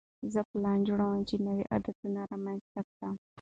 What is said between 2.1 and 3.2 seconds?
رامنځته کړم.